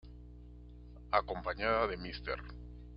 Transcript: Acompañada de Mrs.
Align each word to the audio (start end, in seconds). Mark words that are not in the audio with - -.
Acompañada 1.11 1.85
de 1.85 1.95
Mrs. 1.95 2.41